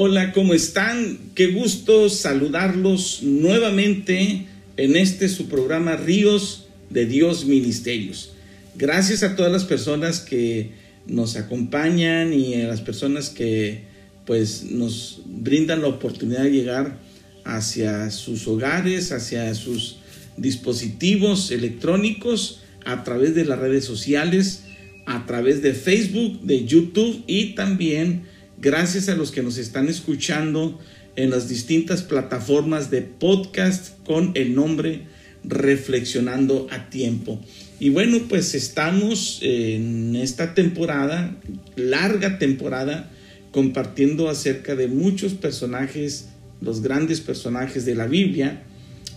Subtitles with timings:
[0.00, 1.18] Hola, ¿cómo están?
[1.34, 8.30] Qué gusto saludarlos nuevamente en este su programa Ríos de Dios Ministerios.
[8.76, 10.70] Gracias a todas las personas que
[11.08, 13.86] nos acompañan y a las personas que
[14.24, 17.00] pues nos brindan la oportunidad de llegar
[17.44, 19.98] hacia sus hogares, hacia sus
[20.36, 24.62] dispositivos electrónicos a través de las redes sociales,
[25.06, 30.80] a través de Facebook, de YouTube y también Gracias a los que nos están escuchando
[31.14, 35.02] en las distintas plataformas de podcast con el nombre
[35.44, 37.40] Reflexionando a Tiempo.
[37.78, 41.36] Y bueno, pues estamos en esta temporada,
[41.76, 43.08] larga temporada,
[43.52, 48.64] compartiendo acerca de muchos personajes, los grandes personajes de la Biblia.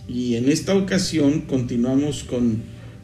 [0.06, 2.62] Y en esta ocasión continuamos con,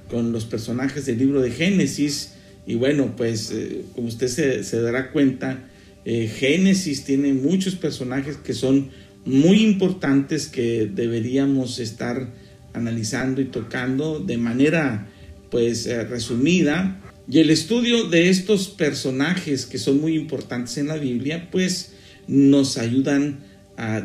[0.09, 2.35] con los personajes del libro de Génesis.
[2.65, 5.65] Y bueno, pues eh, como usted se, se dará cuenta,
[6.11, 8.89] eh, Génesis tiene muchos personajes que son
[9.27, 12.33] muy importantes que deberíamos estar
[12.73, 15.07] analizando y tocando de manera
[15.51, 16.99] pues eh, resumida.
[17.31, 21.93] Y el estudio de estos personajes que son muy importantes en la Biblia pues
[22.27, 23.41] nos ayudan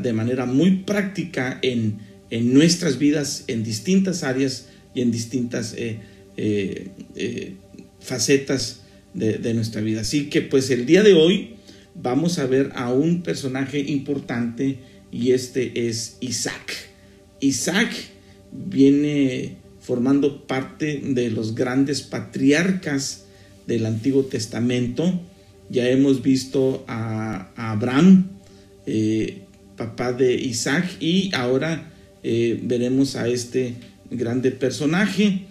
[0.02, 6.00] de manera muy práctica en, en, nuestras vidas en distintas áreas y en distintas eh,
[8.02, 8.82] facetas
[9.14, 10.02] de, de nuestra vida.
[10.02, 11.54] Así que pues el día de hoy
[11.96, 14.80] vamos a ver a un personaje importante
[15.12, 16.74] y este es Isaac.
[17.40, 17.92] Isaac
[18.52, 23.26] viene formando parte de los grandes patriarcas
[23.68, 25.22] del Antiguo Testamento.
[25.70, 28.30] Ya hemos visto a, Abraham,
[28.86, 29.42] eh,
[29.78, 31.92] papá de Isaac, y ahora
[32.24, 33.76] eh, veremos a este
[34.10, 35.42] grande personaje.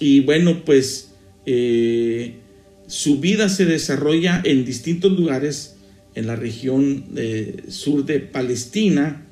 [0.00, 1.10] Y bueno, pues
[1.46, 2.34] eh,
[2.86, 5.77] su vida se desarrolla en distintos lugares
[6.14, 7.04] en la región
[7.68, 9.24] sur de Palestina,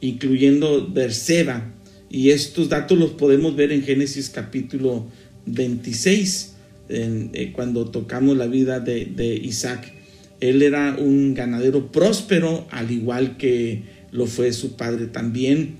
[0.00, 1.72] incluyendo Berseba.
[2.08, 5.06] Y estos datos los podemos ver en Génesis capítulo
[5.46, 6.54] 26,
[6.88, 9.92] eh, cuando tocamos la vida de, de Isaac.
[10.40, 15.76] Él era un ganadero próspero, al igual que lo fue su padre también,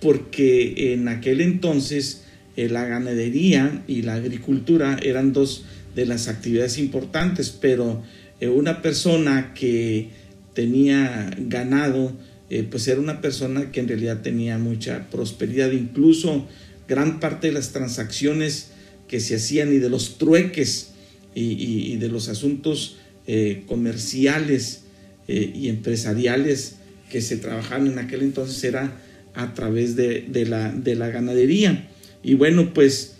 [0.00, 2.24] porque en aquel entonces
[2.56, 8.02] eh, la ganadería y la agricultura eran dos de las actividades importantes, pero
[8.42, 10.08] eh, una persona que
[10.52, 12.12] tenía ganado,
[12.50, 16.48] eh, pues era una persona que en realidad tenía mucha prosperidad, incluso
[16.88, 18.72] gran parte de las transacciones
[19.06, 20.88] que se hacían y de los trueques
[21.36, 22.96] y, de los asuntos
[23.28, 24.80] eh, comerciales
[25.28, 26.74] y empresariales
[27.10, 29.00] que se trabajaban en aquel entonces era
[29.34, 31.88] a través de, la, de la, ganadería.
[32.24, 33.14] Y bueno, pues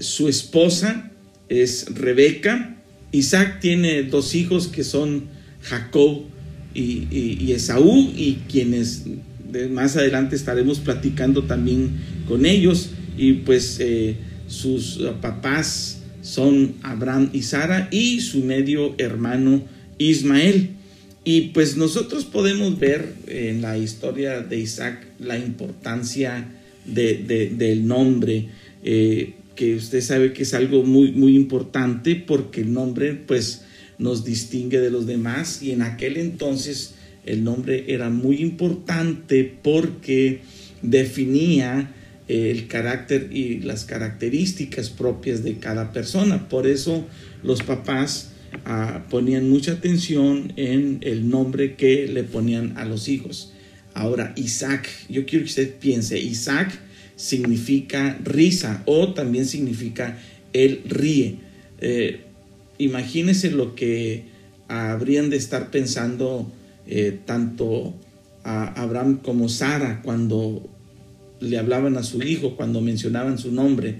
[0.00, 1.12] su esposa
[1.48, 2.77] es Rebeca,
[3.12, 5.24] Isaac tiene dos hijos que son
[5.62, 6.22] Jacob
[6.74, 9.04] y, Esaú y quienes
[9.70, 11.90] más adelante estaremos platicando también
[12.28, 14.16] con ellos y pues eh,
[14.46, 19.62] sus papás son Abraham y Sara y su medio hermano
[19.98, 20.70] Ismael.
[21.24, 26.48] Y pues nosotros podemos ver en la historia de Isaac la importancia
[26.86, 28.48] del nombre.
[28.82, 33.62] Eh, que usted sabe que es algo muy, muy importante porque el nombre pues
[33.98, 36.94] nos distingue de los demás y en aquel entonces
[37.26, 40.42] el nombre era muy importante porque
[40.80, 41.92] definía
[42.28, 46.48] eh, el carácter y las características propias de cada persona.
[46.48, 47.04] Por eso
[47.42, 48.30] los papás
[48.64, 53.52] ah, ponían mucha atención en el nombre que le ponían a los hijos.
[53.92, 56.78] Ahora, Isaac, yo quiero que usted piense, Isaac
[57.18, 60.18] significa risa o también significa
[60.52, 61.36] él ríe.
[61.80, 62.20] Eh,
[62.78, 64.24] imagínese lo que
[64.68, 66.50] habrían de estar pensando
[66.86, 67.92] eh, tanto
[68.44, 70.70] a Abraham como Sara cuando
[71.40, 73.96] le hablaban a su hijo, cuando mencionaban su nombre,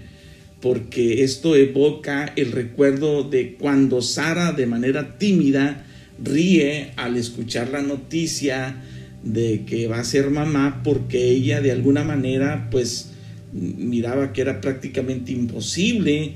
[0.61, 5.85] porque esto evoca el recuerdo de cuando Sara de manera tímida
[6.23, 8.77] ríe al escuchar la noticia
[9.23, 13.11] de que va a ser mamá porque ella de alguna manera pues
[13.53, 16.35] miraba que era prácticamente imposible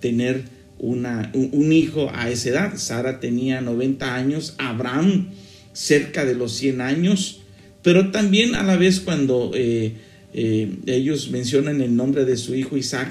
[0.00, 0.42] tener
[0.78, 2.76] una, un, hijo a esa edad.
[2.76, 5.28] Sara tenía 90 años, Abraham
[5.72, 7.42] cerca de los 100 años,
[7.82, 9.94] Pero también a la vez cuando eh,
[10.34, 13.10] eh, ellos mencionan el nombre de su hijo Isaac,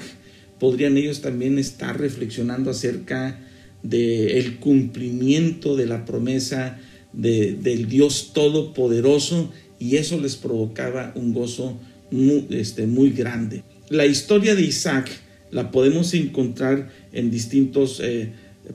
[0.60, 3.40] podrían ellos también estar reflexionando acerca
[3.82, 6.78] del el cumplimiento de la promesa
[7.12, 11.78] de, del Dios Todopoderoso y eso les provocaba un gozo
[12.10, 13.62] muy, este, muy grande.
[13.88, 15.10] La historia de Isaac
[15.50, 18.30] la podemos encontrar en distintos eh,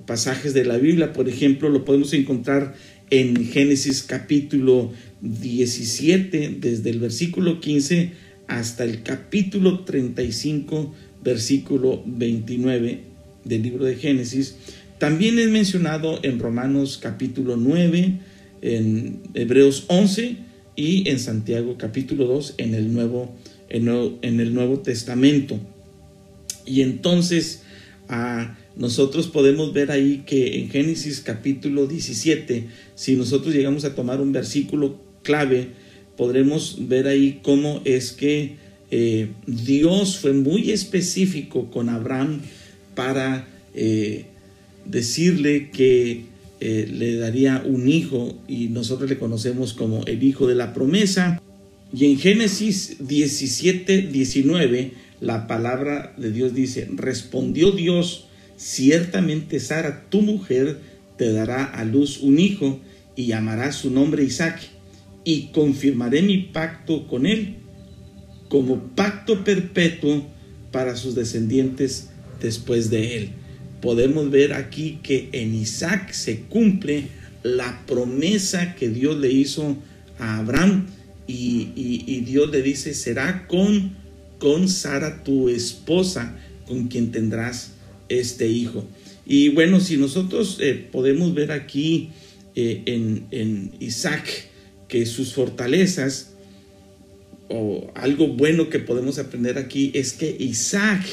[0.05, 1.13] pasajes de la Biblia.
[1.13, 2.75] Por ejemplo, lo podemos encontrar
[3.09, 4.91] en Génesis capítulo
[5.21, 8.11] 17, desde el versículo 15
[8.47, 10.93] hasta el capítulo 35,
[11.23, 12.99] versículo 29
[13.43, 14.55] del libro de Génesis.
[14.97, 18.13] También es mencionado en Romanos capítulo 9,
[18.61, 20.37] en Hebreos 11
[20.77, 23.35] y en Santiago capítulo 2 en el Nuevo,
[23.69, 25.59] en el Nuevo Testamento.
[26.65, 27.63] Y entonces
[28.77, 34.31] nosotros podemos ver ahí que en Génesis capítulo 17, si nosotros llegamos a tomar un
[34.31, 35.71] versículo clave,
[36.15, 38.55] podremos ver ahí cómo es que
[38.91, 42.39] eh, Dios fue muy específico con Abraham
[42.95, 44.27] para eh,
[44.85, 46.25] decirle que
[46.59, 51.41] eh, le daría un hijo y nosotros le conocemos como el hijo de la promesa.
[51.93, 54.91] Y en Génesis 17, 19,
[55.21, 58.27] la palabra de Dios dice, respondió Dios,
[58.57, 60.79] ciertamente Sara, tu mujer,
[61.17, 62.79] te dará a luz un hijo
[63.15, 64.59] y llamará su nombre Isaac,
[65.23, 67.55] y confirmaré mi pacto con él
[68.47, 70.25] como pacto perpetuo
[70.71, 72.09] para sus descendientes
[72.41, 73.29] después de él.
[73.85, 77.07] Podemos ver aquí que en Isaac se cumple
[77.43, 79.77] la promesa que Dios le hizo
[80.19, 80.87] a Abraham
[81.27, 83.93] y, y Dios le dice, será con
[84.39, 86.37] con Sara, tu esposa,
[86.67, 87.71] con quien tendrás
[88.09, 88.85] este hijo.
[89.25, 92.09] Y bueno, si nosotros eh, podemos ver aquí
[92.55, 94.27] eh, en, en Isaac
[94.87, 96.31] que sus fortalezas,
[97.49, 101.03] o algo bueno que podemos aprender aquí, es que Isaac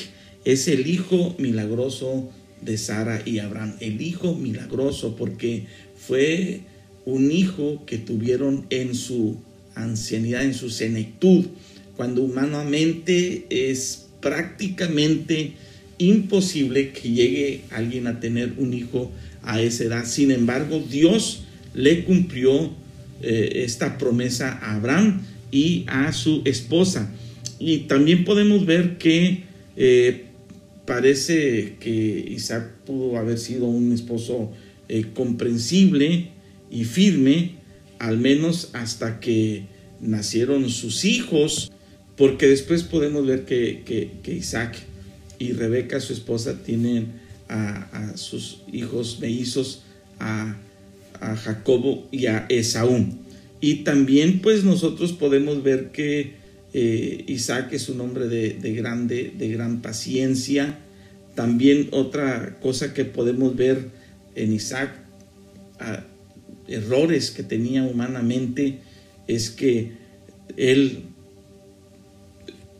[0.44, 2.30] es el hijo milagroso
[2.64, 3.74] de Sara y Abraham.
[3.80, 5.66] El hijo milagroso porque
[5.96, 6.60] fue
[7.04, 9.36] un hijo que tuvieron en su
[9.74, 11.46] ancianidad, en su senectud
[11.96, 15.52] cuando humanamente es prácticamente
[15.98, 19.10] imposible que llegue alguien a tener un hijo
[19.42, 20.04] a esa edad.
[20.04, 21.44] Sin embargo, Dios
[21.74, 22.72] le cumplió
[23.22, 27.12] eh, esta promesa a Abraham y a su esposa.
[27.58, 29.44] Y también podemos ver que
[29.76, 30.24] eh,
[30.86, 31.90] parece que
[32.28, 34.52] Isaac pudo haber sido un esposo
[34.88, 36.30] eh, comprensible
[36.70, 37.56] y firme,
[37.98, 39.66] al menos hasta que
[40.00, 41.70] nacieron sus hijos
[42.16, 44.76] porque después podemos ver que, Isaac
[45.38, 49.82] y Rebeca, su esposa, tienen a, sus hijos mellizos,
[50.18, 50.56] a,
[51.44, 53.06] Jacobo y a Esaú.
[53.60, 56.34] Y también pues nosotros podemos ver que
[56.72, 60.78] eh, Isaac es un hombre de, grande, de gran paciencia.
[61.34, 63.90] También otra cosa que podemos ver
[64.34, 64.90] en Isaac,
[66.68, 68.78] errores que tenía humanamente,
[69.26, 69.92] es que
[70.56, 71.04] él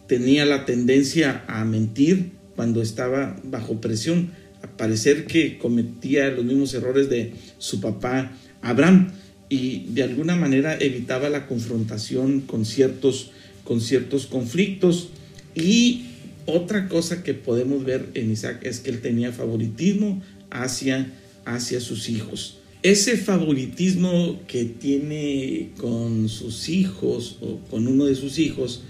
[0.07, 4.31] tenía la tendencia a mentir cuando estaba bajo presión,
[4.63, 9.11] a parecer que cometía los mismos errores de su papá Abraham
[9.49, 13.33] y de alguna manera evitaba la confrontación con ciertos,
[13.73, 15.09] con ciertos conflictos.
[15.55, 16.03] Y
[16.45, 21.11] otra cosa que podemos ver en Isaac es que él tenía favoritismo hacia,
[21.47, 22.59] hacia sus hijos.
[22.83, 28.83] Ese favoritismo que tiene con sus hijos o con uno de sus hijos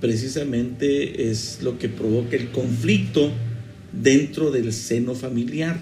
[0.00, 3.32] precisamente es lo que provoca el conflicto
[3.92, 5.80] dentro del seno familiar,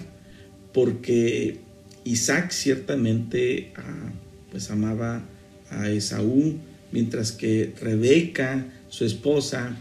[0.73, 1.59] porque
[2.05, 4.11] Isaac ciertamente ah,
[4.49, 5.23] pues amaba
[5.69, 6.55] a Esaú,
[6.91, 9.77] mientras que Rebeca, su esposa,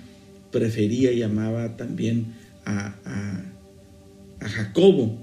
[0.51, 2.35] prefería y amaba también
[2.65, 2.95] a,
[4.41, 5.17] Jacobo.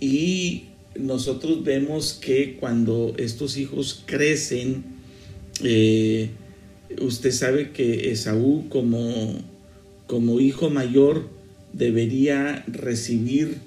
[0.00, 0.64] Y
[0.98, 4.84] nosotros vemos que cuando estos hijos crecen,
[5.64, 6.30] eh,
[7.00, 9.34] usted sabe que Esaú como,
[10.06, 11.28] como hijo mayor
[11.72, 13.58] debería recibir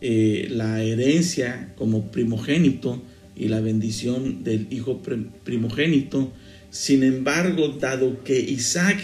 [0.00, 3.00] eh, la herencia como primogénito
[3.36, 5.00] y la bendición del hijo
[5.44, 6.30] primogénito.
[6.74, 8.98] Sin embargo, dado que Isaac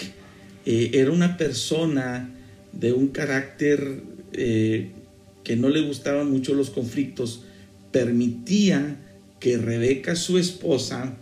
[0.67, 2.29] eh, era una persona
[2.73, 4.89] de un carácter eh,
[5.45, 7.45] que no le gustaban mucho los conflictos,
[7.93, 8.97] permitía
[9.39, 11.15] que Rebeca, su esposa,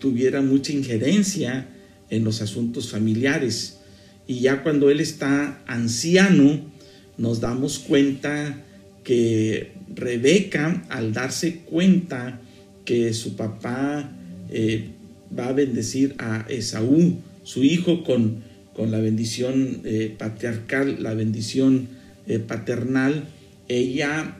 [0.00, 1.68] tuviera mucha injerencia
[2.10, 3.78] en los asuntos familiares.
[4.26, 6.62] Y ya cuando él está anciano,
[7.16, 8.60] nos damos cuenta
[9.04, 12.40] que Rebeca, al darse cuenta
[12.84, 14.10] que su papá
[14.48, 14.94] eh,
[15.36, 18.42] va a bendecir a Esaú, su hijo, con,
[18.74, 21.88] con la bendición eh, patriarcal, la bendición
[22.26, 23.24] eh, paternal.
[23.68, 24.36] Ella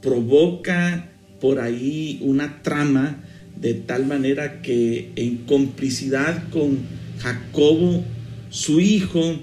[0.00, 3.22] provoca por ahí una trama
[3.60, 6.78] de tal manera que en complicidad con
[7.18, 8.04] Jacobo,
[8.50, 9.38] su hijo,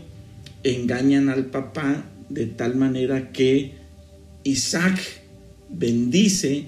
[0.64, 3.74] engañan al papá de tal manera que
[4.44, 5.00] Isaac
[5.70, 6.66] bendice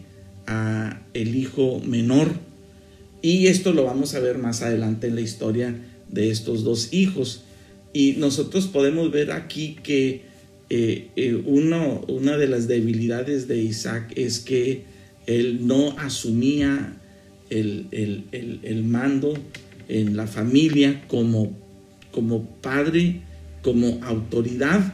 [0.47, 2.33] a el hijo menor
[3.23, 5.75] y esto lo vamos a ver más adelante en la historia
[6.09, 7.45] de estos dos hijos
[7.93, 10.21] y nosotros podemos ver aquí que
[10.69, 14.83] eh, eh, uno, una de las debilidades de Isaac es que
[15.25, 16.97] él no asumía
[17.49, 17.87] el,
[18.31, 19.35] el mando
[19.87, 21.55] en la familia como,
[22.11, 23.21] como padre,
[23.61, 24.93] como autoridad.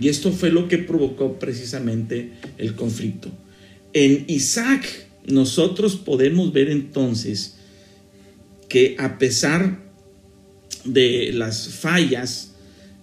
[0.00, 3.30] Y esto fue lo que provocó precisamente el conflicto.
[3.92, 7.57] En Isaac nosotros podemos ver entonces
[8.68, 9.78] que a pesar
[10.84, 12.52] de las fallas,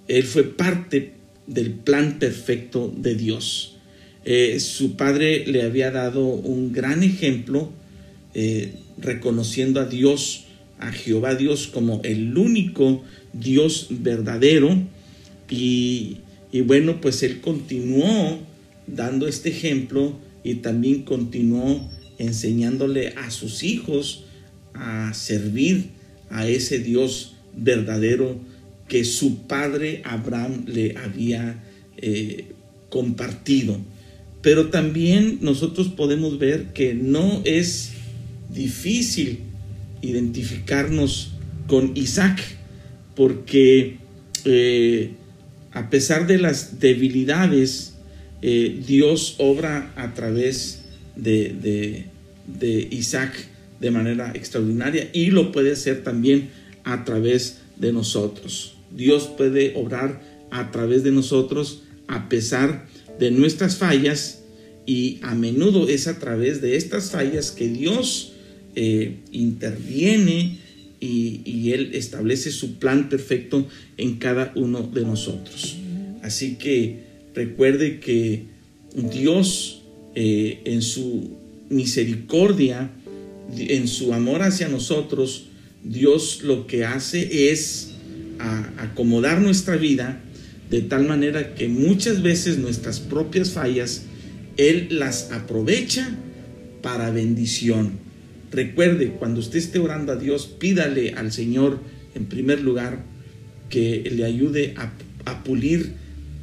[0.07, 1.13] él fue parte
[1.48, 3.77] del plan perfecto de Dios.
[4.24, 7.72] Eh, su padre le había dado un gran ejemplo,
[8.34, 10.45] eh, reconociendo a Dios,
[10.79, 13.03] a Jehová Dios, como el único
[13.34, 14.77] Dios verdadero.
[15.50, 16.17] Y,
[16.51, 18.39] y bueno, pues él continuó
[18.88, 24.25] dando este ejemplo y también continuó enseñándole a sus hijos
[24.75, 25.89] a servir
[26.29, 28.39] a ese Dios verdadero
[28.88, 31.63] que su padre Abraham le había
[31.98, 32.51] eh,
[32.89, 33.79] compartido.
[34.41, 37.91] Pero también nosotros podemos ver que no es
[38.53, 39.39] difícil
[40.01, 41.32] identificarnos
[41.67, 42.39] con Isaac,
[43.15, 43.98] porque
[44.44, 45.12] eh,
[45.72, 47.96] a pesar de las debilidades,
[48.44, 50.84] eh, Dios obra a través
[51.15, 52.05] de,
[52.46, 56.50] de Isaac de manera extraordinaria y lo puede hacer también
[56.84, 58.75] a través de nosotros.
[58.96, 62.88] Dios puede obrar a través de nosotros a pesar
[63.20, 64.44] de nuestras fallas
[64.86, 68.34] y a menudo es a través de estas fallas que Dios
[68.75, 70.60] eh, interviene
[71.00, 73.67] y, Él establece su plan perfecto
[73.98, 75.77] en cada uno de nosotros.
[76.24, 77.00] Así que
[77.36, 78.44] recuerde que
[78.96, 79.82] Dios
[80.15, 81.32] eh, en su
[81.70, 82.89] misericordia,
[83.57, 85.47] en su amor hacia nosotros,
[85.83, 87.91] Dios lo que hace es
[88.77, 90.21] acomodar nuestra vida
[90.69, 94.03] de tal manera que muchas veces nuestras propias fallas,
[94.57, 96.09] Él las aprovecha
[96.81, 97.93] para bendición.
[98.51, 101.79] Recuerde, cuando usted esté orando a Dios, pídale al Señor,
[102.15, 103.03] en primer lugar,
[103.69, 104.91] que le ayude a,
[105.25, 105.93] a pulir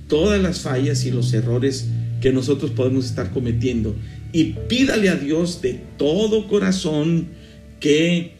[0.09, 1.87] todas las fallas y los errores
[2.21, 3.97] que nosotros podemos estar cometiendo.
[4.33, 7.29] Y pídale a Dios de todo corazón
[7.81, 8.33] que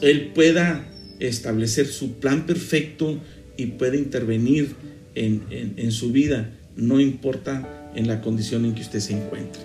[0.00, 0.86] Él pueda
[1.18, 3.18] establecer su plan perfecto
[3.56, 4.74] y pueda intervenir
[5.14, 9.62] en, su vida, no importa en la condición en que usted se encuentre.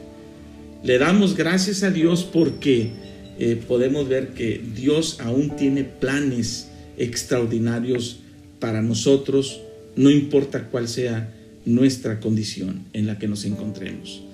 [0.84, 2.92] Le damos gracias a Dios porque
[3.40, 8.20] eh, podemos ver que Dios aún tiene planes extraordinarios
[8.60, 9.62] para nosotros,
[9.96, 11.34] no importa cuál sea
[11.66, 14.29] nuestra condición en la que nos encontremos.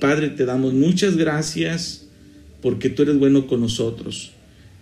[0.00, 2.06] Padre, te damos muchas gracias
[2.62, 4.32] porque tú eres bueno con nosotros.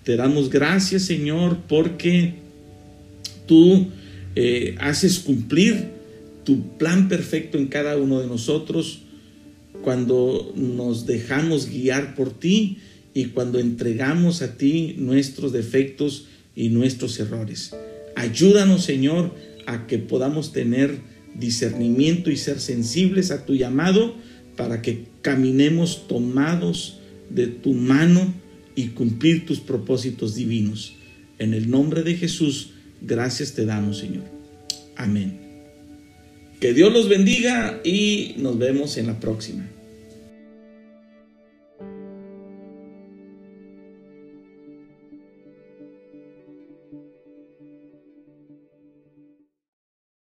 [0.04, 2.34] Te damos gracias, Señor, porque
[3.46, 3.88] tú
[4.34, 5.88] eh, haces cumplir
[6.44, 9.00] tu plan perfecto en cada uno de nosotros
[9.82, 12.78] cuando nos dejamos guiar por ti
[13.14, 17.74] y cuando entregamos a ti nuestros defectos y nuestros errores.
[18.14, 19.34] Ayúdanos, Señor,
[19.66, 20.98] a que podamos tener
[21.34, 24.14] discernimiento y ser sensibles a tu llamado
[24.56, 26.98] para que caminemos tomados
[27.30, 28.32] de tu mano
[28.74, 30.94] y cumplir tus propósitos divinos.
[31.38, 32.70] En el nombre de Jesús,
[33.00, 34.24] gracias te damos, Señor.
[34.96, 35.38] Amén.
[36.60, 39.68] Que Dios los bendiga y nos vemos en la próxima.